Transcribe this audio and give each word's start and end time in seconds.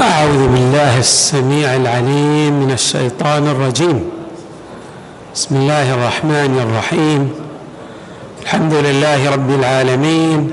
أعوذ 0.00 0.48
بالله 0.48 0.98
السميع 0.98 1.76
العليم 1.76 2.52
من 2.52 2.70
الشيطان 2.70 3.48
الرجيم. 3.48 4.10
بسم 5.34 5.56
الله 5.56 5.94
الرحمن 5.94 6.58
الرحيم. 6.64 7.30
الحمد 8.42 8.74
لله 8.74 9.30
رب 9.30 9.50
العالمين 9.50 10.52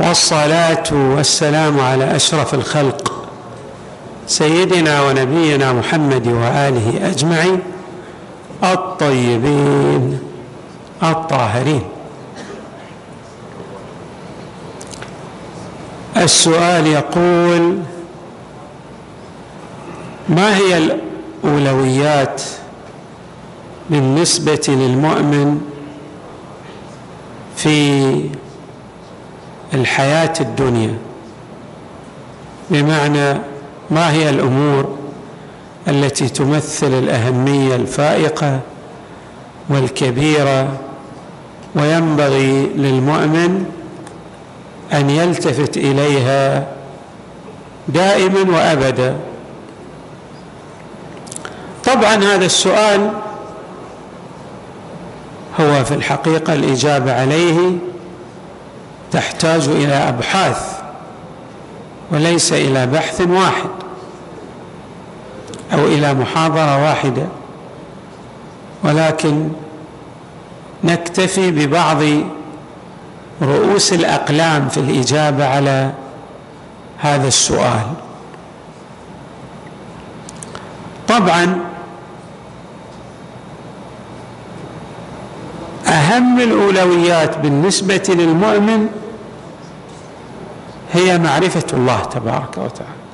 والصلاة 0.00 0.84
والسلام 0.92 1.80
على 1.80 2.16
أشرف 2.16 2.54
الخلق 2.54 3.12
سيدنا 4.26 5.02
ونبينا 5.02 5.72
محمد 5.72 6.26
وآله 6.26 7.10
أجمعين 7.10 7.60
الطيبين 8.64 10.18
الطاهرين. 11.02 11.82
السؤال 16.16 16.86
يقول 16.86 17.78
ما 20.28 20.56
هي 20.56 20.78
الأولويات 21.44 22.42
بالنسبة 23.90 24.60
للمؤمن 24.68 25.60
في 27.56 28.20
الحياة 29.74 30.32
الدنيا؟ 30.40 30.94
بمعنى 32.70 33.38
ما 33.90 34.12
هي 34.12 34.30
الأمور 34.30 34.96
التي 35.88 36.28
تمثل 36.28 36.92
الأهمية 36.98 37.76
الفائقة 37.76 38.60
والكبيرة 39.68 40.68
وينبغي 41.74 42.66
للمؤمن 42.76 43.64
أن 44.92 45.10
يلتفت 45.10 45.76
إليها 45.76 46.66
دائما 47.88 48.56
وأبدا؟ 48.56 49.16
طبعا 52.06 52.24
هذا 52.24 52.46
السؤال 52.46 53.10
هو 55.60 55.84
في 55.84 55.94
الحقيقة 55.94 56.52
الإجابة 56.52 57.20
عليه 57.20 57.72
تحتاج 59.12 59.68
إلى 59.68 59.94
أبحاث 59.94 60.80
وليس 62.10 62.52
إلى 62.52 62.86
بحث 62.86 63.20
واحد 63.20 63.70
أو 65.72 65.78
إلى 65.86 66.14
محاضرة 66.14 66.82
واحدة 66.84 67.26
ولكن 68.84 69.48
نكتفي 70.84 71.50
ببعض 71.50 72.02
رؤوس 73.42 73.92
الأقلام 73.92 74.68
في 74.68 74.80
الإجابة 74.80 75.46
على 75.48 75.92
هذا 76.98 77.28
السؤال. 77.28 77.86
طبعا 81.08 81.65
أهم 85.86 86.40
الأولويات 86.40 87.38
بالنسبة 87.38 88.02
للمؤمن 88.08 88.88
هي 90.92 91.18
معرفة 91.18 91.64
الله 91.72 92.00
تبارك 92.04 92.58
وتعالى. 92.58 93.06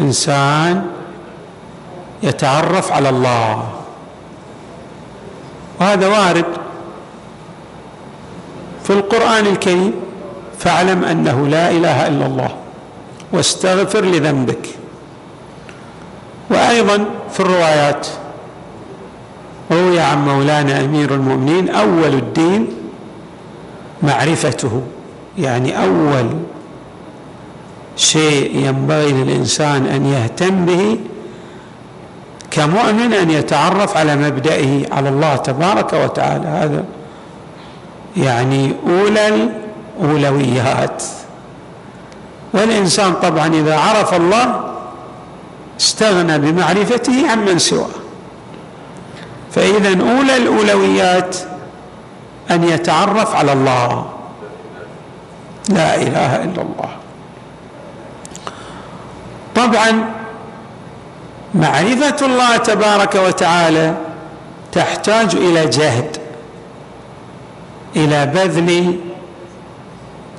إنسان 0.00 0.86
يتعرف 2.22 2.92
على 2.92 3.08
الله. 3.08 3.68
وهذا 5.80 6.08
وارد 6.08 6.44
في 8.84 8.90
القرآن 8.92 9.46
الكريم. 9.46 9.92
فاعلم 10.58 11.04
أنه 11.04 11.46
لا 11.48 11.70
إله 11.70 12.06
إلا 12.06 12.26
الله 12.26 12.56
واستغفر 13.32 14.04
لذنبك. 14.04 14.68
وأيضا 16.50 17.04
في 17.32 17.40
الروايات 17.40 18.06
روي 19.90 20.00
عن 20.00 20.24
مولانا 20.24 20.80
أمير 20.84 21.14
المؤمنين 21.14 21.68
أول 21.68 22.14
الدين 22.14 22.68
معرفته. 24.02 24.82
يعني 25.38 25.84
أول 25.84 26.26
شيء 27.96 28.56
ينبغي 28.56 29.12
للإنسان 29.12 29.86
أن 29.86 30.06
يهتم 30.06 30.66
به 30.66 30.98
كمؤمن 32.50 33.12
أن 33.12 33.30
يتعرف 33.30 33.96
على 33.96 34.16
مبدئه 34.16 34.94
على 34.94 35.08
الله 35.08 35.36
تبارك 35.36 35.92
وتعالى. 35.92 36.46
هذا 36.46 36.84
يعني 38.16 38.72
أولى 38.86 39.48
الأولويات. 40.00 41.02
والإنسان 42.54 43.12
طبعا 43.22 43.46
إذا 43.46 43.76
عرف 43.76 44.14
الله 44.14 44.74
استغنى 45.80 46.38
بمعرفته 46.38 47.30
عمن 47.30 47.58
سواه. 47.58 48.09
فإذا 49.52 50.00
أولى 50.00 50.36
الأولويات 50.36 51.36
أن 52.50 52.64
يتعرف 52.64 53.34
على 53.34 53.52
الله. 53.52 54.06
لا 55.68 55.94
إله 55.94 56.36
إلا 56.36 56.62
الله. 56.62 56.90
طبعا 59.54 60.04
معرفة 61.54 62.26
الله 62.26 62.56
تبارك 62.56 63.14
وتعالى 63.14 63.94
تحتاج 64.72 65.34
إلى 65.34 65.66
جهد 65.66 66.16
إلى 67.96 68.26
بذل 68.26 69.00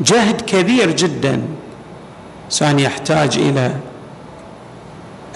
جهد 0.01 0.41
كبير 0.41 0.91
جدا. 0.91 1.41
إنسان 2.45 2.79
يحتاج 2.79 3.37
إلى 3.37 3.71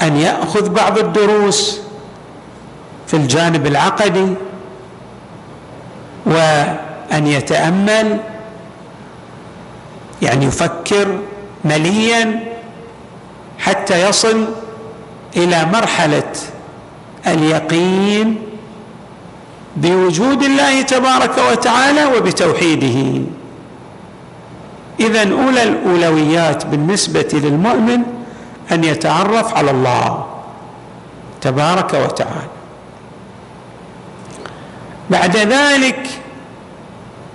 أن 0.02 0.18
يأخذ 0.18 0.70
بعض 0.70 0.98
الدروس 0.98 1.85
في 3.08 3.14
الجانب 3.14 3.68
العقدي 3.68 4.34
وأن 6.26 7.28
يتأمل 7.28 8.20
يعني 10.22 10.46
يفكر 10.46 11.20
مليا 11.66 12.44
حتى 13.60 14.10
يصل 14.10 14.48
إلى 15.36 15.66
مرحلة 15.66 16.32
اليقين 17.28 18.42
بوجود 19.76 20.44
الله 20.44 20.82
تبارك 20.82 21.38
وتعالى 21.52 22.06
وبتوحيده. 22.06 23.22
إذا 25.00 25.32
أولى 25.32 25.64
الأولويات 25.64 26.66
بالنسبة 26.66 27.30
للمؤمن 27.34 28.02
أن 28.72 28.84
يتعرف 28.84 29.54
على 29.54 29.72
الله 29.72 30.26
تبارك 31.42 31.94
وتعالى. 31.94 32.55
بعد 35.10 35.38
ذلك 35.38 36.10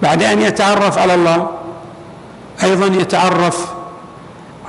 بعد 0.03 0.23
أن 0.23 0.43
يتعرف 0.43 0.99
على 0.99 1.15
الله 1.15 1.51
أيضا 2.63 2.87
يتعرف 2.87 3.67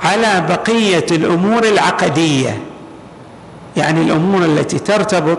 على 0.02 0.46
بقية 0.48 1.06
الأمور 1.10 1.64
العقدية 1.64 2.62
يعني 3.76 4.02
الأمور 4.02 4.44
التي 4.44 4.78
ترتبط 4.78 5.38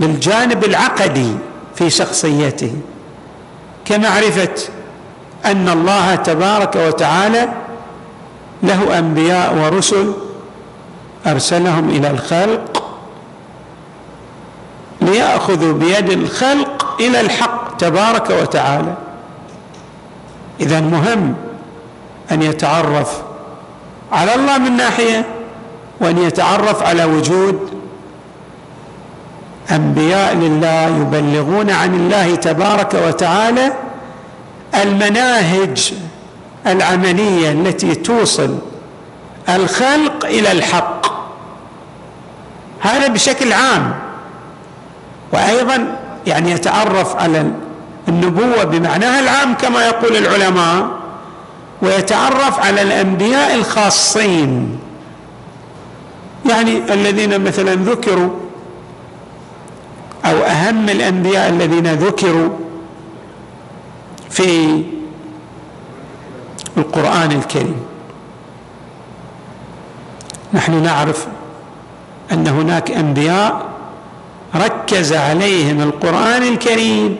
بالجانب 0.00 0.64
العقدي 0.64 1.32
في 1.74 1.90
شخصيته. 1.90 2.72
كمعرفة 3.84 4.54
أن 5.44 5.68
الله 5.68 6.14
تبارك 6.14 6.76
وتعالى 6.76 7.48
له 8.62 8.98
أنبياء 8.98 9.54
ورسل 9.54 10.12
أرسلهم 11.26 11.90
إلى 11.90 12.10
الخلق 12.10 12.83
ليأخذوا 15.04 15.72
بيد 15.72 16.10
الخلق 16.10 16.96
إلى 17.00 17.20
الحق 17.20 17.76
تبارك 17.76 18.30
وتعالى. 18.30 18.94
إذا 20.60 20.80
مهم 20.80 21.34
أن 22.32 22.42
يتعرف 22.42 23.22
على 24.12 24.34
الله 24.34 24.58
من 24.58 24.76
ناحية 24.76 25.24
وأن 26.00 26.18
يتعرف 26.18 26.82
على 26.82 27.04
وجود 27.04 27.70
أنبياء 29.70 30.34
لله 30.34 30.86
يبلغون 30.86 31.70
عن 31.70 31.94
الله 31.94 32.34
تبارك 32.34 32.94
وتعالى 33.06 33.72
المناهج 34.82 35.94
العملية 36.66 37.52
التي 37.52 37.94
توصل 37.94 38.58
الخلق 39.48 40.26
إلى 40.26 40.52
الحق. 40.52 41.06
هذا 42.80 43.08
بشكل 43.08 43.52
عام. 43.52 44.03
وأيضا 45.34 45.96
يعني 46.26 46.50
يتعرف 46.50 47.16
على 47.16 47.50
النبوة 48.08 48.64
بمعناها 48.64 49.20
العام 49.20 49.54
كما 49.54 49.86
يقول 49.86 50.16
العلماء 50.16 50.88
ويتعرف 51.82 52.58
على 52.58 52.82
الأنبياء 52.82 53.54
الخاصين. 53.54 54.78
يعني 56.50 56.92
الذين 56.92 57.44
مثلا 57.44 57.74
ذكروا 57.74 58.30
أو 60.24 60.36
أهم 60.36 60.88
الأنبياء 60.88 61.48
الذين 61.48 61.86
ذكروا 61.86 62.48
في 64.30 64.82
القرآن 66.76 67.32
الكريم. 67.32 67.76
نحن 70.52 70.82
نعرف 70.82 71.26
أن 72.32 72.46
هناك 72.46 72.90
أنبياء 72.90 73.73
ركز 74.56 75.12
عليهم 75.12 75.80
القرآن 75.80 76.42
الكريم 76.42 77.16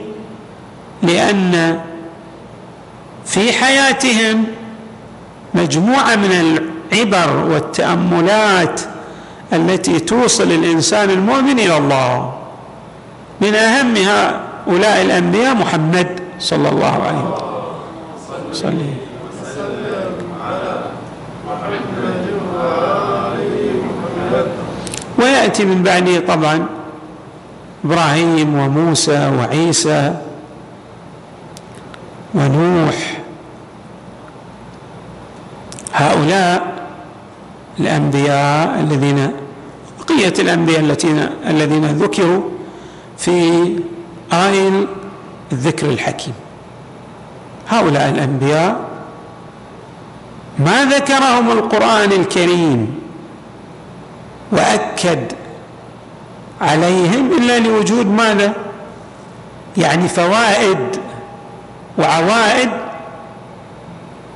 لأن 1.03 1.81
في 3.27 3.53
حياتهم 3.53 4.45
مجموعة 5.55 6.17
من 6.17 6.61
العبر 6.93 7.37
والتأملات 7.37 8.81
التي 9.53 10.01
توصل 10.01 10.45
الإنسان 10.45 11.11
المؤمن 11.11 11.59
إلى 11.59 11.77
الله. 11.77 12.35
من 13.41 13.55
اهم 13.55 13.97
هؤلاء 13.97 15.03
الأنبياء 15.03 15.55
محمد 15.55 16.21
صلى 16.39 16.69
الله 16.69 17.03
عليه 17.03 17.35
وسلم. 18.51 18.95
ويأتي 25.19 25.65
من 25.65 25.83
بعده 25.83 26.21
طبعا 26.21 26.67
إبراهيم 27.85 28.59
وموسى 28.59 29.33
وعيسى 29.39 30.15
ونوح. 32.35 33.21
هؤلاء 35.95 36.75
الأنبياء 37.81 38.81
الذين 38.81 39.33
بقية 40.01 40.35
الأنبياء 40.39 40.81
الذين 40.81 41.29
الذين 41.47 41.85
ذكروا 41.85 42.43
في 43.19 43.39
آيل 44.33 44.87
الذكر 45.53 45.87
الحكيم. 45.91 46.35
هؤلاء 47.69 48.09
الأنبياء 48.09 48.77
ما 50.59 50.85
ذكرهم 50.85 51.51
القرآن 51.51 52.13
الكريم 52.13 53.01
وأكد 54.53 55.33
عليهم 56.65 57.33
إلا 57.39 57.59
لوجود 57.59 58.07
ماذا؟ 58.07 58.53
يعني 59.77 60.09
فوائد 60.09 60.79
وعوائد 61.99 62.71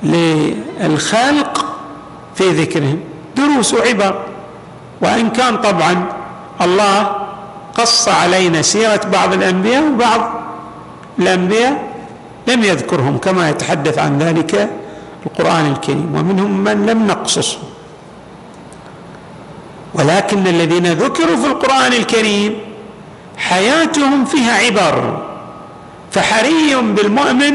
للخلق 0.02 1.66
في 2.34 2.48
ذكرهم. 2.50 3.00
دروس 3.36 3.74
وعبر 3.74 4.24
وإن 5.00 5.30
كان 5.30 5.56
طبعا 5.56 6.04
الله 6.60 7.16
قص 7.74 8.08
علينا 8.08 8.62
سيرة 8.62 9.00
بعض 9.12 9.32
الأنبياء 9.32 9.82
وبعض 9.92 10.20
الأنبياء 11.18 11.88
لم 12.46 12.64
يذكرهم 12.64 13.18
كما 13.18 13.50
يتحدث 13.50 13.98
عن 13.98 14.18
ذلك 14.18 14.70
القرآن 15.26 15.66
الكريم. 15.72 16.14
ومنهم 16.14 16.64
من 16.64 16.86
لم 16.86 17.06
نقصصه. 17.06 17.58
ولكن 19.94 20.46
الذين 20.46 20.86
ذكروا 20.86 21.36
في 21.36 21.46
القرآن 21.46 21.92
الكريم 21.92 22.54
حياتهم 23.36 24.24
فيها 24.24 24.52
عبر 24.66 25.22
فحري 26.12 26.74
بالمؤمن 26.74 27.54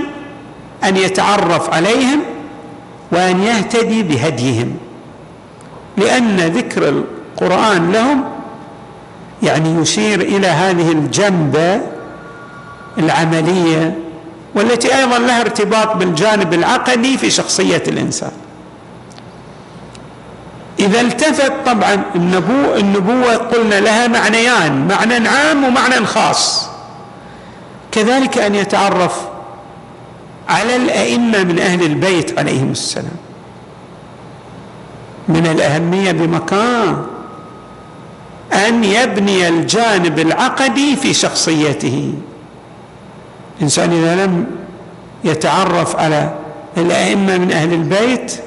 أن 0.84 0.98
يتعرف 0.98 1.74
عليهم 1.74 2.20
وأن 3.12 3.44
يهتدي 3.44 4.04
بهديهم 4.04 4.78
لأن 5.98 6.38
ذكر 6.38 6.90
القرآن 6.90 7.92
لهم 7.92 8.24
يعني 9.44 9.82
يشير 9.82 10.22
إلى 10.22 10.48
هذه 10.48 10.92
الجنبة 10.92 11.82
العملية 12.98 13.98
والتي 14.56 14.96
أيضا 14.98 15.18
لها 15.18 15.42
ارتباط 15.42 15.96
بالجانب 15.96 16.54
العقدي 16.54 17.18
في 17.18 17.30
شخصية 17.30 17.84
الإنسان. 17.88 18.32
إذا 20.84 21.02
التفت 21.02 21.54
طبعا 21.66 22.04
النبوة, 22.16 22.78
النبوة 22.78 23.36
قلنا 23.36 23.80
لها 23.80 24.08
معنيان 24.08 24.88
معنى 24.88 25.28
عام 25.28 25.64
ومعنى 25.64 26.06
خاص. 26.06 26.70
كذلك 27.92 28.38
أن 28.38 28.56
يتعرف 28.56 29.22
على 30.50 30.76
الأئمة 30.76 31.44
من 31.44 31.60
أهل 31.60 31.84
البيت 31.84 32.40
عليهم 32.40 32.72
السلام. 32.72 33.18
من 35.28 35.48
الأهمية 35.48 36.12
بمكان 36.12 37.06
أن 38.54 38.84
يبني 38.84 39.48
الجانب 39.48 40.20
العقدي 40.20 40.96
في 40.96 41.14
شخصيته. 41.14 42.14
الانسان 43.58 43.92
إذا 43.92 44.26
لم 44.26 44.46
يتعرف 45.24 45.96
على 45.96 46.34
الأئمة 46.78 47.38
من 47.38 47.52
أهل 47.52 47.74
البيت 47.74 48.43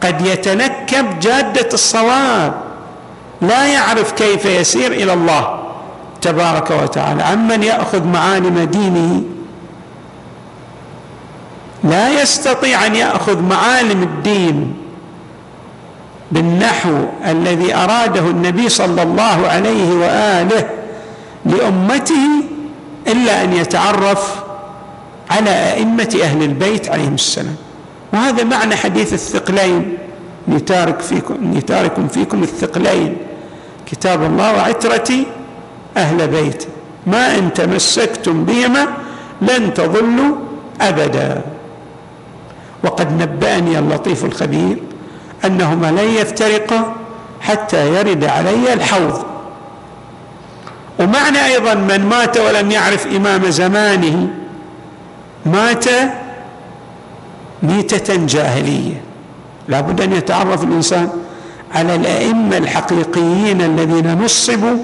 قد 0.00 0.26
يتنكب 0.26 1.20
جادة 1.20 1.68
الصواب. 1.72 2.54
لا 3.42 3.66
يعرف 3.66 4.12
كيف 4.12 4.44
يسير 4.44 4.92
إلى 4.92 5.12
الله 5.12 5.58
تبارك 6.20 6.70
وتعالى. 6.70 7.22
عمن 7.22 7.62
يأخذ 7.62 8.04
معالم 8.04 8.58
دينه 8.58 9.22
لا 11.84 12.22
يستطيع 12.22 12.86
أن 12.86 12.94
يأخذ 12.94 13.42
معالم 13.42 14.02
الدين 14.02 14.76
بالنحو 16.32 17.04
الذي 17.26 17.74
أراده 17.74 18.20
النبي 18.20 18.68
صلى 18.68 19.02
الله 19.02 19.48
عليه 19.48 19.92
وآله 19.94 20.68
لأمته 21.46 22.28
إلا 23.06 23.44
أن 23.44 23.52
يتعرف 23.52 24.34
على 25.30 25.50
أئمة 25.50 26.18
أهل 26.22 26.42
البيت 26.42 26.90
عليهم 26.90 27.14
السلام. 27.14 27.56
وهذا 28.12 28.44
معنى 28.44 28.76
حديث 28.76 29.12
الثقلين. 29.12 29.98
نتارك 30.48 31.00
فيكم 31.00 31.34
نتاركم 31.56 32.08
فيكم 32.08 32.42
الثقلين. 32.42 33.16
كتاب 33.86 34.22
الله 34.22 34.54
وعترتي 34.54 35.26
أهل 35.96 36.28
بيته 36.28 36.66
ما 37.06 37.38
إن 37.38 37.52
تمسكتم 37.52 38.44
بهما 38.44 38.86
لن 39.42 39.74
تضلوا 39.74 40.36
أبدا. 40.80 41.42
وقد 42.84 43.22
نبأني 43.22 43.78
اللطيف 43.78 44.24
الخبير 44.24 44.76
أنهما 45.44 45.86
لن 45.90 46.08
يفترقا 46.20 46.94
حتى 47.40 47.94
يرد 47.94 48.24
علي 48.24 48.72
الحوض. 48.72 49.24
ومعنى 50.98 51.44
أيضا 51.46 51.74
من 51.74 52.06
مات 52.08 52.38
ولم 52.38 52.70
يعرف 52.70 53.06
إمام 53.06 53.50
زمانه 53.50 54.28
مات 55.46 55.84
ميتة 57.62 58.26
جاهلية. 58.26 59.00
لابد 59.68 60.00
أن 60.00 60.12
يتعرف 60.12 60.64
الإنسان 60.64 61.08
على 61.74 61.94
الأئمة 61.94 62.56
الحقيقيين 62.56 63.62
الذين 63.62 64.22
نصبوا 64.24 64.76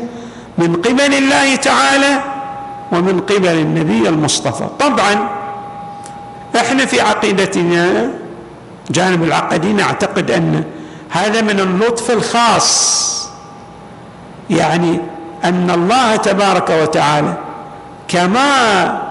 من 0.58 0.76
قبل 0.76 1.14
الله 1.14 1.56
تعالى 1.56 2.20
ومن 2.92 3.20
قبل 3.20 3.48
النبي 3.48 4.08
المصطفى. 4.08 4.64
طبعا 4.80 5.28
إحنا 6.56 6.86
في 6.86 7.00
عقيدتنا 7.00 8.10
جانب 8.90 9.22
العقدي 9.22 9.72
نعتقد 9.72 10.30
أن 10.30 10.64
هذا 11.10 11.40
من 11.40 11.60
اللطف 11.60 12.10
الخاص. 12.10 13.04
يعني 14.50 15.00
أن 15.44 15.70
الله 15.70 16.16
تبارك 16.16 16.70
وتعالى 16.70 17.34
كما 18.08 19.02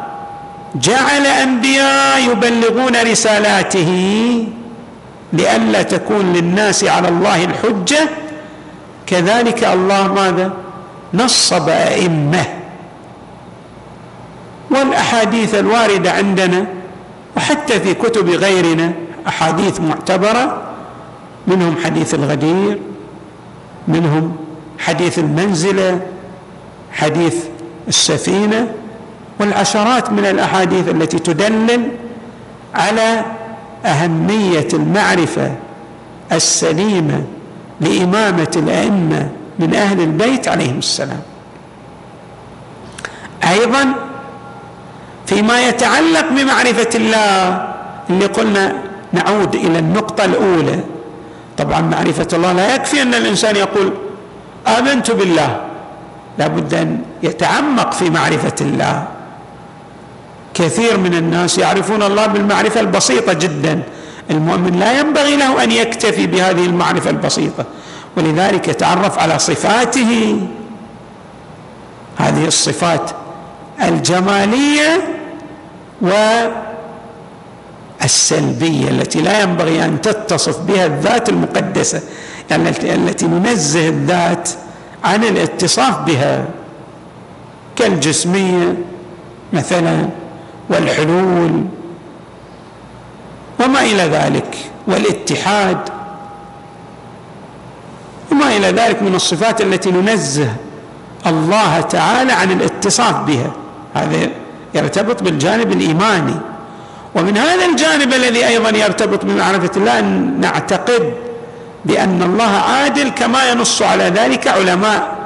جعل 0.75 1.25
أنبياء 1.25 2.31
يبلغون 2.31 3.11
رسالاته 3.11 3.91
لئلا 5.33 5.81
تكون 5.81 6.33
للناس 6.33 6.83
على 6.83 7.07
الله 7.07 7.43
الحجة. 7.43 8.09
كذلك 9.07 9.63
الله 9.63 10.13
ماذا؟ 10.13 10.53
نصب 11.13 11.69
أئمة. 11.69 12.45
والأحاديث 14.71 15.55
الواردة 15.55 16.11
عندنا 16.11 16.65
وحتى 17.37 17.79
في 17.79 17.93
كتب 17.93 18.29
غيرنا 18.29 18.93
أحاديث 19.27 19.79
معتبرة 19.79 20.61
منهم 21.47 21.75
حديث 21.83 22.13
الغدير 22.13 22.79
منهم 23.87 24.35
حديث 24.79 25.19
المنزلة 25.19 25.99
حديث 26.91 27.35
السفينة 27.87 28.67
والعشرات 29.43 30.11
من 30.11 30.25
الأحاديث 30.25 30.87
التي 30.89 31.19
تدلل 31.19 31.91
على 32.75 33.25
أهمية 33.85 34.67
المعرفة 34.73 35.51
السليمة 36.31 37.23
لإمامة 37.81 38.51
الأئمة 38.55 39.29
من 39.59 39.75
أهل 39.75 39.99
البيت 40.01 40.47
عليهم 40.47 40.77
السلام. 40.77 41.21
أيضا 43.49 43.93
فيما 45.25 45.67
يتعلق 45.67 46.29
بمعرفة 46.29 46.89
الله 46.95 47.67
اللي 48.09 48.25
قلنا 48.25 48.75
نعود 49.13 49.55
إلى 49.55 49.79
النقطة 49.79 50.25
الأولى. 50.25 50.79
طبعا 51.57 51.81
معرفة 51.81 52.27
الله 52.33 52.51
لا 52.51 52.75
يكفي 52.75 53.01
أن 53.01 53.13
الإنسان 53.13 53.55
يقول 53.55 53.93
آمنت 54.67 55.11
بالله 55.11 55.61
لابد 56.39 56.73
أن 56.73 57.01
يتعمق 57.23 57.93
في 57.93 58.09
معرفة 58.09 58.55
الله. 58.61 59.07
كثير 60.53 60.97
من 60.97 61.13
الناس 61.13 61.57
يعرفون 61.57 62.03
الله 62.03 62.25
بالمعرفة 62.25 62.79
البسيطة 62.79 63.33
جدا. 63.33 63.83
المؤمن 64.31 64.79
لا 64.79 64.99
ينبغي 64.99 65.35
له 65.35 65.63
أن 65.63 65.71
يكتفي 65.71 66.27
بهذه 66.27 66.65
المعرفة 66.65 67.09
البسيطة. 67.09 67.65
ولذلك 68.17 68.67
يتعرف 68.67 69.19
على 69.19 69.39
صفاته. 69.39 70.41
هذه 72.17 72.45
الصفات 72.45 73.11
الجمالية 73.83 75.01
والسلبية 78.01 78.89
التي 78.89 79.21
لا 79.21 79.41
ينبغي 79.41 79.85
أن 79.85 80.01
تتصف 80.01 80.59
بها 80.59 80.85
الذات 80.85 81.29
المقدسة 81.29 82.01
يعني 82.51 82.69
التي 82.69 83.25
ننزه 83.25 83.87
الذات 83.87 84.49
عن 85.03 85.23
الاتصاف 85.23 85.99
بها 85.99 86.45
كالجسمية 87.75 88.77
مثلا. 89.53 90.09
والحلول 90.69 91.65
وما 93.59 93.81
إلى 93.81 94.03
ذلك 94.03 94.57
والاتحاد 94.87 95.89
وما 98.31 98.57
إلى 98.57 98.67
ذلك 98.67 99.03
من 99.03 99.15
الصفات 99.15 99.61
التي 99.61 99.91
ننزه 99.91 100.55
الله 101.25 101.81
تعالى 101.81 102.33
عن 102.33 102.51
الاتصاف 102.51 103.15
بها. 103.15 103.51
هذا 103.93 104.29
يرتبط 104.73 105.23
بالجانب 105.23 105.71
الإيماني. 105.71 106.35
ومن 107.15 107.37
هذا 107.37 107.65
الجانب 107.65 108.13
الذي 108.13 108.47
أيضا 108.47 108.69
يرتبط 108.69 109.25
بمعرفه 109.25 109.71
الله 109.77 109.99
أن 109.99 110.39
نعتقد 110.39 111.13
بأن 111.85 112.23
الله 112.23 112.51
عادل 112.51 113.09
كما 113.09 113.49
ينص 113.49 113.81
على 113.81 114.03
ذلك 114.03 114.47
علماء 114.47 115.17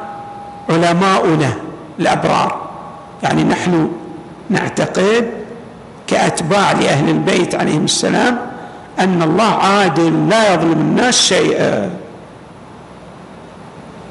علماؤنا 0.70 1.53
الأبرار. 2.00 2.67
يعني 3.24 3.44
نحن 3.44 3.91
نعتقد 4.50 5.30
كأتباع 6.08 6.72
لأهل 6.72 7.10
البيت 7.10 7.56
عليهم 7.56 7.86
السلام 7.86 8.39
أن 9.00 9.22
الله 9.22 9.54
عادل 9.54 10.30
لا 10.30 10.54
يظلم 10.54 10.72
الناس 10.72 11.22
شيئا. 11.22 11.89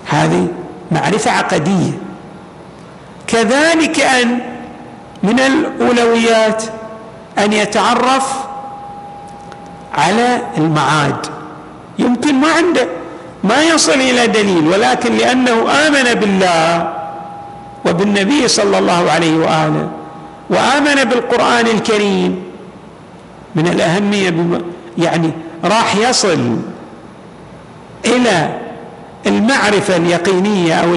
هذه 0.06 0.48
معرفة 0.92 1.30
عقدية. 1.30 1.92
كذلك 3.26 4.00
أن 4.00 4.38
من 5.22 5.40
الأولويات 5.40 6.62
أن 7.38 7.52
يتعرف 7.52 8.32
على 9.94 10.42
المعاد. 10.58 11.26
يمكن 11.98 12.34
ما 12.34 12.52
عنده 12.52 12.86
ما 13.44 13.62
يصل 13.62 13.92
إلى 13.92 14.26
دليل 14.26 14.68
ولكن 14.68 15.16
لأنه 15.16 15.70
آمن 15.86 16.14
بالله 16.14 16.92
وبالنبي 17.86 18.48
صلى 18.48 18.78
الله 18.78 19.10
عليه 19.10 19.36
وآله. 19.36 19.88
وآمن 20.50 21.04
بالقرآن 21.04 21.66
الكريم. 21.66 22.42
من 23.54 23.66
الأهمية 23.66 24.30
بما 24.30 24.60
يعني 24.98 25.30
راح 25.64 25.96
يصل 25.96 26.56
إلى 28.04 28.60
المعرفة 29.26 29.96
اليقينية 29.96 30.74
أو 30.74 30.94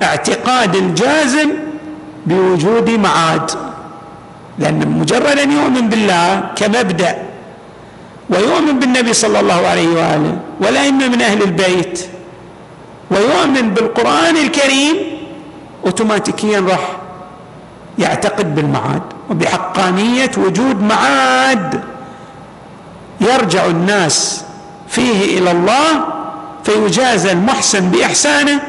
الاعتقاد 0.00 0.76
الجازم 0.76 1.50
بوجود 2.26 2.90
معاد. 2.90 3.50
لأن 4.58 4.88
مجرد 4.88 5.38
أن 5.38 5.52
يؤمن 5.52 5.88
بالله 5.88 6.50
كمبدأ 6.56 7.22
ويؤمن 8.30 8.78
بالنبي 8.78 9.12
صلى 9.12 9.40
الله 9.40 9.66
عليه 9.66 9.88
وآله 9.88 10.36
والأئمة 10.60 11.08
من 11.08 11.22
أهل 11.22 11.42
البيت 11.42 12.06
ويؤمن 13.10 13.70
بالقرآن 13.74 14.36
الكريم 14.36 14.96
اوتوماتيكيا 15.86 16.60
راح 16.60 16.96
يعتقد 17.98 18.54
بالمعاد 18.54 19.02
وبحقانية 19.30 20.30
وجود 20.36 20.82
معاد 20.82 21.80
يرجع 23.20 23.66
الناس 23.66 24.44
فيه 24.88 25.38
إلى 25.38 25.50
الله 25.50 26.04
فيجازى 26.64 27.32
المحسن 27.32 27.90
بإحسانه 27.90 28.60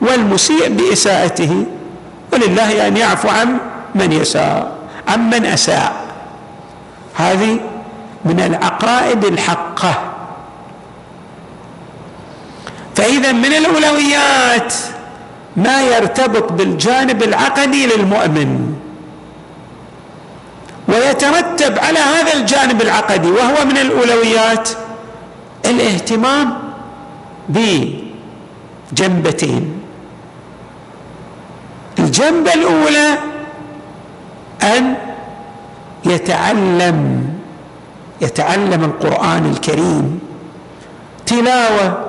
والمسيء 0.00 0.68
بإساءته. 0.68 1.66
ولله 2.32 2.88
أن 2.88 2.96
يعفو 2.96 3.28
عن 3.28 3.58
من 3.94 4.12
يساء 4.12 4.76
عمن 5.08 5.46
أساء. 5.46 5.92
هذه 7.14 7.60
من 8.24 8.40
العقائد 8.40 9.24
الحقة. 9.24 9.94
فإذا 12.94 13.32
من 13.32 13.52
الأولويات 13.52 14.74
ما 15.56 15.82
يرتبط 15.82 16.52
بالجانب 16.52 17.22
العقدي 17.22 17.86
للمؤمن 17.86 18.74
ويترتب 20.88 21.78
على 21.78 21.98
هذا 21.98 22.32
الجانب 22.34 22.82
العقدي 22.82 23.30
وهو 23.30 23.64
من 23.64 23.76
الأولويات 23.78 24.68
الاهتمام 25.64 26.54
بجنبتين. 28.92 29.80
الجنبة 31.98 32.54
الأولى 32.54 33.18
أن 34.62 34.94
يتعلم 36.04 37.26
يتعلم 38.20 38.84
القرآن 38.84 39.50
الكريم 39.50 40.20
تلاوة 41.26 42.05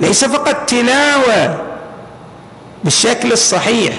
ليس 0.00 0.24
فقط 0.24 0.56
تلاوة 0.66 1.58
بالشكل 2.84 3.32
الصحيح 3.32 3.92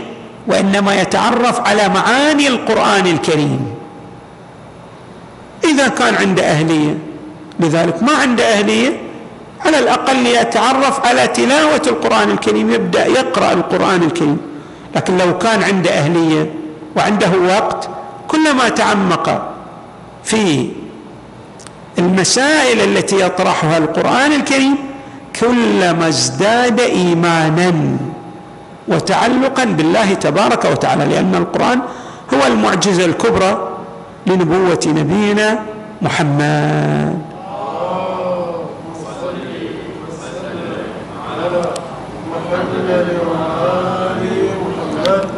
وإنما 0.48 1.02
يتعرف 1.02 1.60
على 1.60 1.90
معاني 1.90 2.48
القرآن 2.48 3.08
الكريم. 3.08 3.76
إذا 5.64 5.88
كان 5.88 6.16
عنده 6.16 6.44
أهلية 6.44 6.98
لذلك 7.60 8.04
ما 8.04 8.12
عنده 8.14 8.44
أهلية 8.44 9.02
على 9.66 9.80
الأقل 9.80 10.26
يتعرف 10.26 11.06
على 11.08 11.28
تلاوة 11.28 11.82
القرآن 11.88 12.32
الكريم 12.32 12.72
يبدأ 12.72 13.06
يقرأ 13.06 13.54
القرآن 13.54 14.04
الكريم. 14.04 14.38
لكن 14.96 15.18
لو 15.18 15.38
كان 15.38 15.64
عنده 15.64 15.90
أهلية 15.90 16.54
وعنده 16.96 17.32
وقت 17.48 17.90
كلما 18.28 18.70
تعمق 18.70 19.54
في 20.24 20.70
المسائل 22.00 22.80
التي 22.82 23.20
يطرحها 23.22 23.78
القرآن 23.78 24.32
الكريم 24.34 24.87
كلما 25.42 26.08
ازداد 26.08 26.80
إيمانا 26.80 27.98
وتعلقا 28.88 29.64
بالله 29.64 30.14
تبارك 30.14 30.66
وتعالى 30.66 31.06
لأن 31.06 31.36
القرآن 31.36 31.80
هو 32.34 32.48
المعجزة 32.48 33.06
الكبرى 33.06 33.78
لنبوة 34.28 34.80
نبينا 34.88 35.60
محمد. 36.02 37.18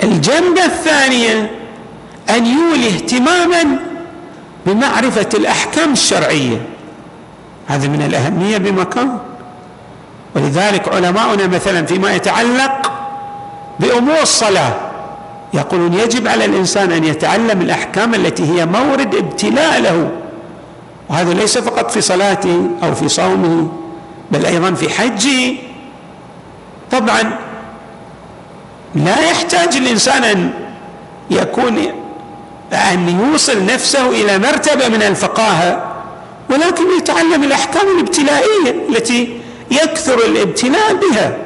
الجنبه 0.03 0.65
الثانية 0.65 1.51
أن 2.29 2.45
يولي 2.45 2.87
اهتماما 2.87 3.63
بمعرفة 4.65 5.29
الأحكام 5.33 5.91
الشرعية. 5.91 6.61
هذا 7.67 7.87
من 7.87 8.01
الأهمية 8.01 8.57
بمكان 8.57 9.17
ولذلك 10.35 10.95
علماؤنا 10.95 11.47
مثلا 11.47 11.85
فيما 11.85 12.13
يتعلق 12.13 12.91
بأمور 13.79 14.21
الصلاة 14.21 14.73
يقولون 15.53 15.93
يجب 15.93 16.27
على 16.27 16.45
الإنسان 16.45 16.91
أن 16.91 17.03
يتعلم 17.03 17.61
الأحكام 17.61 18.15
التي 18.15 18.43
هي 18.43 18.65
مورد 18.65 19.15
ابتلاء 19.15 19.81
له. 19.81 20.11
وهذا 21.09 21.33
ليس 21.33 21.57
فقط 21.57 21.91
في 21.91 22.01
صلاته 22.01 22.69
أو 22.83 22.95
في 22.95 23.09
صومه 23.09 23.71
بل 24.31 24.45
أيضا 24.45 24.73
في 24.73 24.89
حجه. 24.89 25.55
طبعا 26.91 27.37
لا 28.95 29.19
يحتاج 29.19 29.75
الإنسان 29.75 30.23
أن 30.23 30.51
يكون 31.29 31.77
أن 32.73 33.19
يوصل 33.19 33.65
نفسه 33.65 34.09
إلى 34.09 34.39
مرتبة 34.39 34.87
من 34.87 35.03
الفقاهة 35.03 35.85
ولكن 36.49 36.83
يتعلم 36.97 37.43
الأحكام 37.43 37.87
الابتلائية 37.95 38.87
التي 38.89 39.38
يكثر 39.71 40.17
الابتلاء 40.25 40.93
بها. 40.93 41.37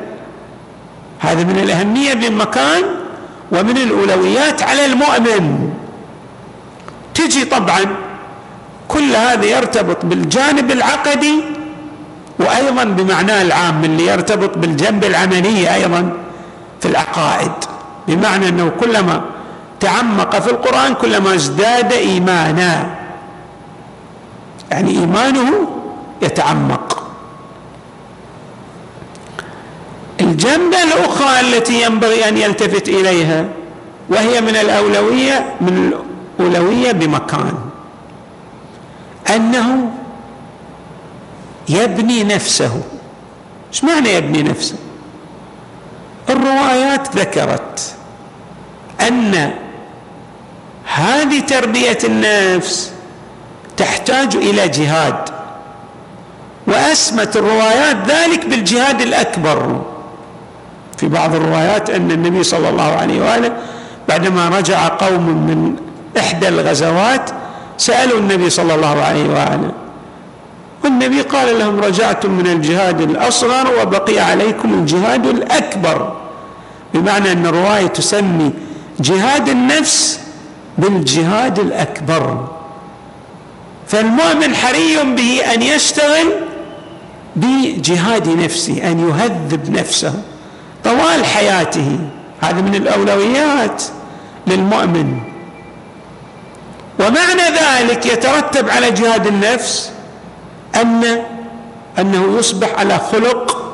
هذا 1.20 1.44
من 1.44 1.60
الأهمية 1.60 2.14
بمكان 2.14 2.84
ومن 3.52 3.78
الأولويات 3.78 4.64
على 4.64 4.86
المؤمن. 4.86 5.74
تجي 7.14 7.46
طبعا 7.46 7.86
كل 8.88 9.16
هذا 9.16 9.46
يرتبط 9.46 10.06
بالجانب 10.06 10.72
العقدي 10.72 11.44
وأيضا 12.40 12.84
بمعناه 12.84 13.42
العام 13.42 13.84
اللي 13.84 14.06
يرتبط 14.08 14.58
بالجنب 14.58 15.04
العملي 15.04 15.74
أيضا 15.74 16.14
في 16.82 16.88
العقائد. 16.88 17.52
بمعنى 18.08 18.50
أنه 18.50 18.72
كلما 18.80 19.22
تعمق 19.80 20.40
في 20.40 20.52
القرآن 20.52 20.94
كلما 20.94 21.36
ازداد 21.36 21.94
ايمانا. 21.94 22.96
يعني 24.72 24.92
إيمانه 24.92 25.68
يتعمق. 26.22 27.03
الجنبه 30.34 30.84
الأخرى 30.84 31.40
التي 31.40 31.82
ينبغي 31.82 32.30
أن 32.30 32.38
يلتفت 32.38 32.90
إليها 32.90 33.46
وهي 34.10 34.42
من 34.42 34.56
الأولوية 34.56 35.54
من 35.62 35.94
الأولوية 36.40 36.92
بمكان. 36.92 37.54
أنه 39.36 39.92
يبني 41.70 42.24
نفسه. 42.24 42.82
إيش 43.72 43.84
معنى 43.84 44.10
يبني 44.14 44.44
نفسه؟ 44.44 44.76
الروايات 46.30 47.16
ذكرت 47.16 47.96
أن 49.02 49.54
هذه 50.86 51.40
تربية 51.40 51.98
النفس 52.04 52.92
تحتاج 53.78 54.36
إلى 54.36 54.68
جهاد 54.68 55.30
وأسمت 56.68 57.38
الروايات 57.38 57.98
ذلك 58.08 58.46
بالجهاد 58.46 59.02
الأكبر. 59.02 59.93
في 61.04 61.10
بعض 61.10 61.36
الروايات 61.36 61.90
أن 61.90 62.12
النبي 62.12 62.44
صلى 62.44 62.70
الله 62.70 62.92
عليه 62.92 63.22
وآله 63.22 63.52
بعدما 64.10 64.50
رجع 64.50 64.88
قوم 64.88 65.22
من 65.22 65.76
إحدى 66.18 66.48
الغزوات 66.48 67.30
سألوا 67.78 68.20
النبي 68.20 68.50
صلى 68.50 68.76
الله 68.76 69.02
عليه 69.02 69.30
وآله. 69.30 69.72
والنبي 70.84 71.22
قال 71.22 71.60
لهم 71.60 71.80
رجعتم 71.80 72.32
من 72.32 72.48
الجهاد 72.48 73.02
الأصغر 73.02 73.82
وبقي 73.82 74.20
عليكم 74.20 74.74
الجهاد 74.74 75.26
الأكبر. 75.26 76.14
بمعنى 76.94 77.32
أن 77.32 77.46
الرواية 77.46 77.88
تسمي 77.88 78.54
جهاد 79.00 79.50
النفس 79.50 80.20
بالجهاد 80.78 81.60
الأكبر. 81.60 82.48
فالمؤمن 83.88 84.56
حري 84.56 85.16
به 85.16 85.42
أن 85.54 85.62
يشتغل 85.62 86.28
بجهاد 87.36 88.30
نفسه 88.30 88.92
أن 88.92 89.10
يهذب 89.10 89.70
نفسه. 89.70 90.14
طوال 90.84 91.26
حياته. 91.26 92.00
هذا 92.42 92.62
من 92.62 92.76
الأولويات 92.76 93.84
للمؤمن. 94.48 95.20
ومعنى 97.00 97.42
ذلك 97.42 98.06
يترتب 98.06 98.70
على 98.70 98.92
جهاد 98.92 99.28
النفس 99.28 99.92
أن 100.76 101.24
أنه 102.00 102.38
يصبح 102.40 102.80
على 102.80 103.00
خلق 103.12 103.74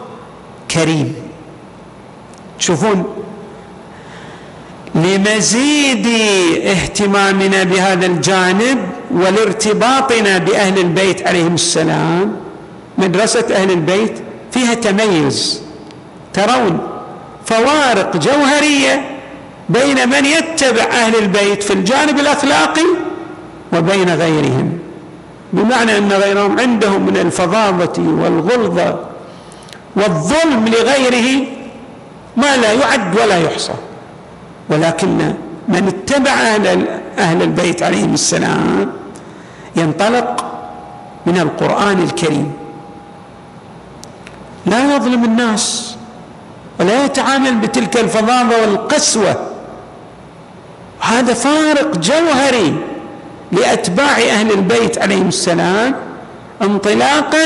كريم. 0.71 1.15
تشوفون 2.59 3.15
لمزيد 4.95 6.07
اهتمامنا 6.65 7.63
بهذا 7.63 8.05
الجانب 8.05 8.77
ولارتباطنا 9.11 10.37
بأهل 10.37 10.79
البيت 10.79 11.27
عليهم 11.27 11.53
السلام 11.53 12.35
مدرسة 12.97 13.45
أهل 13.51 13.71
البيت 13.71 14.13
فيها 14.51 14.73
تميز. 14.73 15.61
ترون 16.33 16.88
فوارق 17.49 18.17
جوهرية 18.17 19.19
بين 19.69 20.09
من 20.09 20.25
يتبع 20.25 20.83
أهل 20.83 21.15
البيت 21.15 21.63
في 21.63 21.73
الجانب 21.73 22.19
الأخلاقي 22.19 22.85
وبين 23.73 24.09
غيرهم. 24.09 24.79
بمعنى 25.53 25.97
أن 25.97 26.11
غيرهم 26.11 26.59
عندهم 26.59 27.05
من 27.05 27.17
الفظاظة 27.17 27.93
والغلظة 27.97 28.99
والظلم 29.95 30.67
لغيره 30.67 31.47
ما 32.37 32.57
لا 32.57 32.73
يعد 32.73 33.19
ولا 33.19 33.37
يحصى. 33.37 33.73
ولكن 34.69 35.33
من 35.67 35.87
اتبع 35.87 36.31
أهل, 36.31 36.87
أهل 37.19 37.41
البيت 37.41 37.83
عليهم 37.83 38.13
السلام 38.13 38.91
ينطلق 39.75 40.45
من 41.25 41.39
القرآن 41.39 42.03
الكريم. 42.03 42.53
لا 44.65 44.95
يظلم 44.95 45.23
الناس. 45.23 45.95
ولا 46.79 47.05
يتعامل 47.05 47.55
بتلك 47.55 47.97
الفظاظة 47.97 48.61
والقسوة. 48.61 49.35
هذا 50.99 51.33
فارق 51.33 51.97
جوهري 51.97 52.75
لأتباع 53.51 54.17
أهل 54.17 54.51
البيت 54.51 54.97
عليهم 54.97 55.27
السلام 55.27 55.95
انطلاقا 56.61 57.45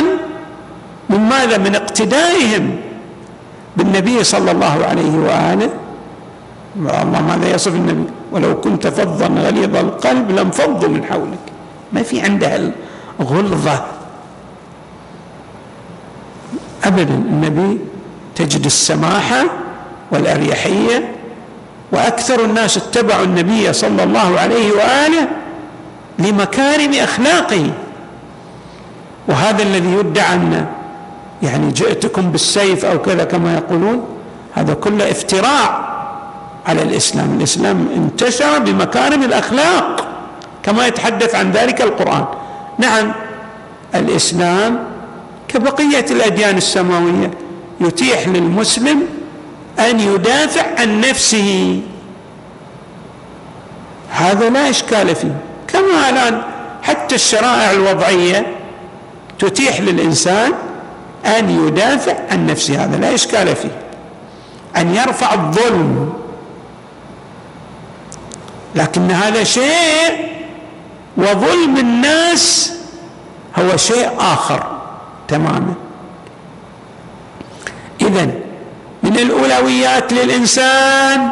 من 1.10 1.20
ماذا؟ 1.20 1.58
من 1.58 1.76
اقتدائهم 1.76 2.76
بالنبي 3.78 4.24
صلى 4.24 4.52
الله 4.52 4.86
عليه 4.86 5.18
وآله. 5.18 5.70
الله 6.78 7.22
ماذا 7.22 7.56
يصف 7.56 7.76
النبي؟ 7.76 8.04
ولو 8.32 8.62
كنت 8.62 8.88
فظا 8.88 9.28
غليظ 9.28 9.76
القلب 9.76 10.32
لانفضوا 10.32 10.90
من 10.90 11.04
حولك. 11.06 11.46
ما 11.94 12.04
في 12.04 12.22
عنده 12.22 12.72
الغلظة. 13.20 13.86
أبدا 16.84 17.14
النبي 17.14 17.80
تجد 18.36 18.66
السماحة 18.66 19.46
والأريحية 20.12 21.12
وأكثر 21.92 22.46
الناس 22.46 22.78
اتبعوا 22.78 23.24
النبي 23.24 23.74
صلى 23.74 24.04
الله 24.04 24.40
عليه 24.40 24.72
وآله 24.72 25.28
لمكارم 26.20 26.94
أخلاقه. 26.94 27.72
وهذا 29.28 29.64
الذي 29.64 29.94
يدعى 29.94 30.36
أن 30.36 30.66
يعني 31.44 31.72
جئتكم 31.72 32.32
بالسيف 32.32 32.86
أو 32.86 33.02
كذا 33.02 33.24
كما 33.24 33.54
يقولون 33.54 34.08
هذا 34.54 34.74
كله 34.74 35.12
افتراع 35.12 35.94
على 36.66 36.82
الإسلام. 36.82 37.38
الإسلام 37.38 37.88
انتشر 37.96 38.60
بمكارم 38.60 39.24
الأخلاق 39.24 40.08
كما 40.64 40.88
يتحدث 40.88 41.36
عن 41.36 41.52
ذلك 41.52 41.82
القرآن. 41.82 42.26
نعم 42.78 43.12
الإسلام 43.96 44.80
كبقية 45.48 46.06
الأديان 46.12 46.58
السماوية. 46.58 47.32
يتيح 47.88 48.28
للمسلم 48.28 49.04
أن 49.80 50.00
يدافع 50.00 50.66
عن 50.80 51.02
نفسه. 51.02 51.82
هذا 54.10 54.50
لا 54.50 54.70
إشكال 54.70 55.16
فيه. 55.16 55.36
كما 55.68 56.10
الآن 56.10 56.42
حتى 56.84 57.16
الشرائع 57.16 57.72
الوضعية 57.72 58.56
تتيح 59.40 59.82
للإنسان 59.82 60.52
أن 61.26 61.68
يدافع 61.68 62.16
عن 62.32 62.46
نفسه. 62.46 62.84
هذا 62.84 62.98
لا 62.98 63.14
إشكال 63.16 63.56
فيه. 63.56 63.82
أن 64.78 64.96
يرفع 64.96 65.34
الظلم. 65.34 66.14
لكن 68.76 69.12
هذا 69.12 69.44
شيء 69.44 70.34
وظلم 71.18 71.78
الناس 71.78 72.74
هو 73.60 73.78
شيء 73.78 74.10
آخر 74.20 74.80
تماما. 75.28 75.74
اذا 78.14 78.26
من 79.04 79.18
الأولويات 79.18 80.14
للإنسان 80.14 81.32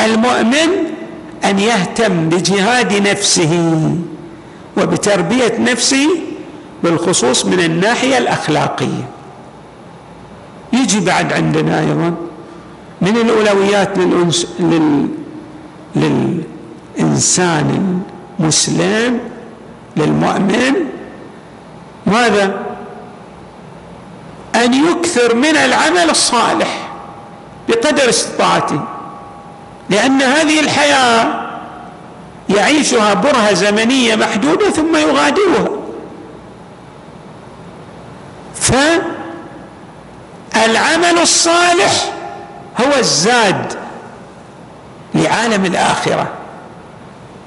المؤمن 0.00 0.68
أن 1.44 1.58
يهتم 1.58 2.28
بجهاد 2.28 3.08
نفسه 3.08 3.80
وبتربية 4.76 5.58
نفسه 5.58 6.08
بالخصوص 6.84 7.46
من 7.46 7.60
الناحية 7.60 8.18
الأخلاقية. 8.18 9.08
يجي 10.72 11.00
بعد 11.00 11.32
عندنا 11.32 11.80
أيضا 11.80 12.14
من 13.00 13.16
الأولويات 13.16 13.98
للأنس 13.98 14.46
لل 14.60 15.08
للإنسان 15.96 18.00
المسلم 18.40 19.18
للمؤمن 19.96 20.72
ماذا؟ 22.06 22.67
أن 24.68 24.74
يكثر 24.74 25.34
من 25.34 25.56
العمل 25.56 26.10
الصالح 26.10 26.88
بقدر 27.68 28.08
استطاعته 28.08 28.80
لأن 29.90 30.22
هذه 30.22 30.60
الحياة 30.60 31.48
يعيشها 32.48 33.14
برهة 33.14 33.52
زمنية 33.52 34.14
محدودة 34.16 34.70
ثم 34.70 34.96
يغادرها. 34.96 35.68
فالعمل 40.54 41.18
الصالح 41.22 42.12
هو 42.80 42.98
الزاد 42.98 43.72
لعالم 45.14 45.64
الآخرة. 45.64 46.28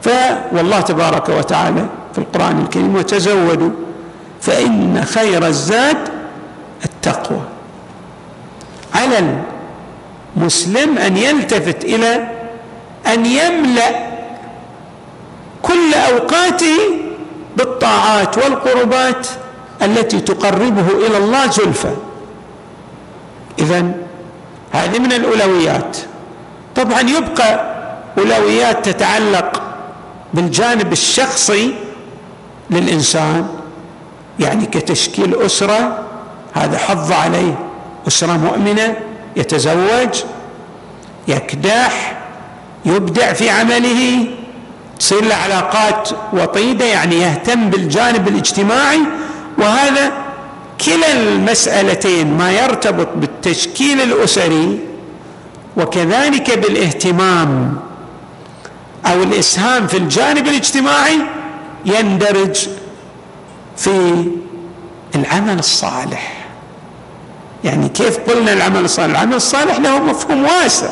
فوالله 0.02 0.82
تبارك 0.82 1.30
وتعالى 1.30 1.86
في 2.14 2.18
القرآن 2.18 2.62
الكريم 2.62 2.96
وتزودوا 2.96 3.72
فإن 4.42 5.06
خير 5.06 5.48
الزاد 5.48 5.98
التقوى. 7.02 7.42
على 8.96 9.42
المسلم 10.38 10.98
أن 10.98 11.18
يلتفت 11.18 11.86
إلى 11.86 12.28
أن 13.08 13.26
يملأ 13.26 14.12
كل 15.62 15.94
أوقاته 15.94 16.78
بالطاعات 17.58 18.38
والقربات 18.38 19.28
التي 19.82 20.20
تقربه 20.20 20.88
إلى 21.08 21.18
الله 21.18 21.48
زلفى. 21.48 21.92
إذا 23.60 23.92
هذه 24.72 25.00
من 25.00 25.12
الأولويات. 25.12 25.98
طبعا 26.76 27.02
يبقى 27.02 27.72
أولويات 28.18 28.90
تتعلق 28.90 29.62
بالجانب 30.34 30.92
الشخصي 30.92 31.74
للإنسان 32.70 33.48
يعني 34.40 34.66
كتشكيل 34.66 35.42
أسرة 35.42 36.11
هذا 36.54 36.78
حظ 36.78 37.12
عليه 37.12 37.60
أسرة 38.08 38.38
مؤمنة 38.38 38.96
يتزوج 39.36 40.24
يكدح 41.28 42.18
يبدع 42.86 43.34
في 43.34 43.50
عمله 43.50 44.28
تصير 45.00 45.26
له 45.26 45.36
علاقات 45.36 46.10
وطيدة 46.34 46.86
يعني 46.86 47.16
يهتم 47.16 47.70
بالجانب 47.70 48.28
الاجتماعي. 48.28 49.00
وهذا 49.58 50.12
كلا 50.86 51.12
المسألتين 51.12 52.38
ما 52.38 52.52
يرتبط 52.52 53.08
بالتشكيل 53.16 54.02
الأسري 54.02 54.80
وكذلك 55.78 56.60
بالاهتمام 56.60 57.78
أو 59.06 59.24
الإسهام 59.24 59.88
في 59.88 59.98
الجانب 59.98 60.48
الاجتماعي 60.48 61.18
يندرج 61.86 62.68
في 63.78 64.26
العمل 65.16 65.60
الصالح. 65.60 66.41
يعني 67.64 67.90
كيف 67.90 68.18
قلنا 68.18 68.54
العمل 68.54 68.86
الصالح؟ 68.86 69.10
العمل 69.10 69.36
الصالح 69.36 69.80
له 69.80 70.00
مفهوم 70.00 70.44
واسع. 70.44 70.90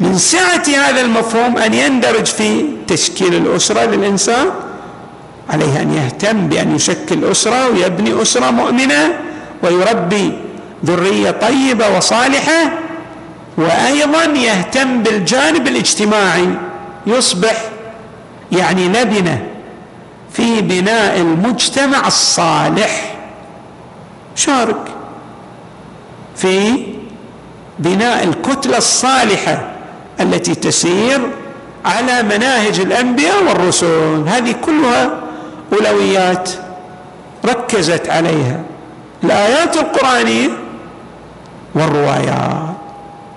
من 0.00 0.18
سعة 0.18 0.62
هذا 0.68 1.00
المفهوم 1.00 1.58
أن 1.58 1.74
يندرج 1.74 2.26
في 2.26 2.64
تشكيل 2.86 3.34
الأسرة 3.34 3.84
للإنسان 3.84 4.46
عليه 5.50 5.82
أن 5.82 5.94
يهتم 5.94 6.48
بأن 6.48 6.76
يشكل 6.76 7.24
أسرة 7.24 7.68
ويبني 7.68 8.22
أسرة 8.22 8.50
مؤمنة 8.50 9.18
ويربي 9.62 10.32
ذرية 10.84 11.30
طيبة 11.30 11.96
وصالحة 11.96 12.72
وأيضا 13.58 14.24
يهتم 14.24 15.02
بالجانب 15.02 15.68
الاجتماعي. 15.68 16.48
يصبح 17.06 17.64
يعني 18.52 18.88
لبنة 18.88 19.46
في 20.32 20.60
بناء 20.60 21.20
المجتمع 21.20 22.06
الصالح. 22.06 23.14
شارك. 24.34 24.95
في 26.36 26.86
بناء 27.78 28.24
الكتلة 28.24 28.78
الصالحة 28.78 29.68
التي 30.20 30.54
تسير 30.54 31.20
على 31.84 32.22
مناهج 32.22 32.80
الأنبياء 32.80 33.44
والرسل. 33.44 34.24
هذه 34.26 34.52
كلها 34.52 35.10
أولويات 35.72 36.50
ركزت 37.44 38.08
عليها. 38.08 38.60
الآيات 39.24 39.76
القرآنية 39.76 40.48
والروايات. 41.74 42.76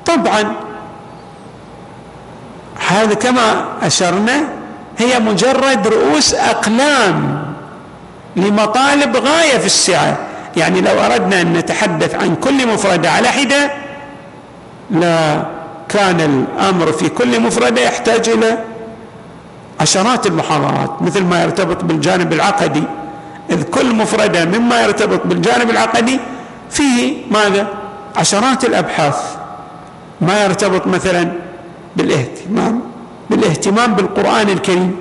طبعا 0.06 0.54
هذا 2.88 3.14
كما 3.14 3.66
أشرنا 3.82 4.44
هي 4.98 5.20
مجرد 5.20 5.88
رؤوس 5.88 6.34
أقلام 6.34 7.44
لمطالب 8.36 9.18
غاية 9.18 9.58
في 9.58 9.66
السعة. 9.66 10.18
يعني 10.58 10.82
لو 10.82 11.00
أردنا 11.00 11.42
أن 11.42 11.54
نتحدث 11.54 12.16
عن 12.16 12.36
كل 12.36 12.68
مفردة 12.68 13.12
على 13.12 13.28
حدة 13.28 13.72
لا 14.92 15.46
كان 15.90 16.22
الأمر 16.22 16.92
في 16.92 17.10
كل 17.10 17.40
مفردة 17.42 17.82
يحتاج 17.82 18.30
إلى 18.30 18.58
عشرات 19.80 20.28
المحاضرات 20.28 21.02
مثل 21.02 21.24
ما 21.24 21.44
يرتبط 21.44 21.84
بالجانب 21.84 22.34
العقدي. 22.34 22.84
إذ 23.50 23.64
كل 23.64 23.96
مفردة 23.96 24.46
مما 24.46 24.82
يرتبط 24.82 25.22
بالجانب 25.26 25.70
العقدي 25.70 26.20
فيه 26.70 27.18
ماذا؟ 27.32 27.68
عشرات 28.16 28.66
الأبحاث. 28.66 29.36
ما 30.22 30.44
يرتبط 30.44 30.88
مثلا 30.88 31.32
بالاهتمام 31.96 32.82
بالاهتمام 33.30 33.94
بالقرآن 33.94 34.50
الكريم 34.50 34.96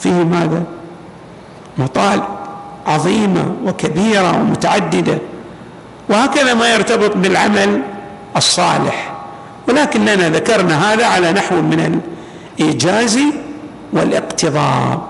فيه 0.00 0.10
ماذا؟ 0.24 0.62
مطالب 1.78 2.37
عظيمة 2.88 3.54
وكبيرة 3.64 4.40
ومتعددة. 4.40 5.18
وهكذا 6.08 6.54
ما 6.54 6.74
يرتبط 6.74 7.16
بالعمل 7.16 7.82
الصالح. 8.36 9.14
ولكننا 9.68 10.28
ذكرنا 10.28 10.92
هذا 10.92 11.06
على 11.06 11.32
نحو 11.32 11.54
من 11.54 12.00
الإيجاز 12.60 13.18
والاقتضاب. 13.92 15.00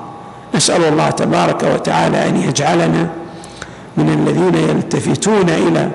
نسأل 0.54 0.84
الله 0.84 1.10
تبارك 1.10 1.62
وتعالى 1.62 2.28
أن 2.28 2.36
يجعلنا 2.36 3.08
من 3.96 4.08
الذين 4.08 4.54
يلتفتون 4.68 5.48
إلى 5.48 5.90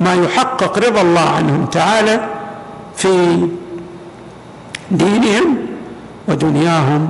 ما 0.00 0.14
يحقق 0.14 0.78
رضا 0.78 1.00
الله 1.00 1.28
عنهم 1.28 1.66
تعالى 1.66 2.20
في 2.96 3.38
دينهم 4.90 5.56
ودنياهم 6.28 7.08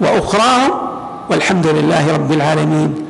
وأخراهم. 0.00 0.70
والحمد 1.30 1.66
لله 1.66 2.14
رب 2.14 2.32
العالمين. 2.32 3.09